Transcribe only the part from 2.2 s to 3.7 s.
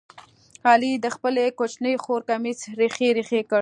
کمیس ریخې ریخې کړ.